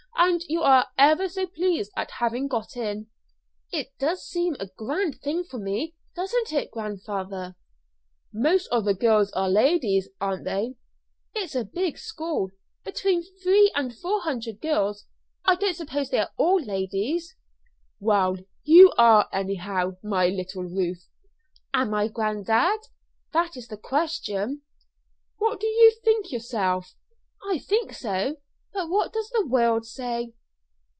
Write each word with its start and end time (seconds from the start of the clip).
And 0.17 0.43
you 0.47 0.61
are 0.61 0.87
ever 0.99 1.27
so 1.27 1.47
pleased 1.47 1.91
at 1.97 2.11
having 2.19 2.47
got 2.47 2.77
in?" 2.77 3.07
"It 3.71 3.87
does 3.97 4.23
seem 4.23 4.55
a 4.59 4.67
grand 4.77 5.15
thing 5.19 5.43
for 5.43 5.57
me, 5.57 5.95
doesn't 6.15 6.53
it, 6.53 6.69
grandfather?" 6.69 7.55
"Most 8.31 8.67
of 8.67 8.85
the 8.85 8.93
girls 8.93 9.31
are 9.31 9.49
ladies, 9.49 10.09
aren't 10.21 10.45
they?" 10.45 10.75
"It 11.33 11.43
is 11.45 11.55
a 11.55 11.65
big 11.65 11.97
school 11.97 12.51
between 12.83 13.23
three 13.41 13.71
and 13.75 13.97
four 13.97 14.21
hundred 14.21 14.61
girls. 14.61 15.07
I 15.43 15.55
don't 15.55 15.75
suppose 15.75 16.09
they 16.11 16.19
are 16.19 16.31
all 16.37 16.61
ladies." 16.61 17.35
"Well, 17.99 18.37
you 18.63 18.91
are, 18.99 19.27
anyhow, 19.33 19.97
my 20.03 20.27
little 20.27 20.63
Ruth." 20.63 21.09
"Am 21.73 21.95
I, 21.95 22.07
granddad? 22.07 22.79
That 23.33 23.57
is 23.57 23.67
the 23.69 23.77
question." 23.77 24.61
"What 25.39 25.59
do 25.59 25.65
you 25.67 25.91
think 26.05 26.31
yourself?" 26.31 26.93
"I 27.43 27.57
think 27.57 27.91
so; 27.93 28.35
but 28.73 28.89
what 28.89 29.11
does 29.11 29.29
the 29.31 29.45
world 29.45 29.85
say?" 29.85 30.31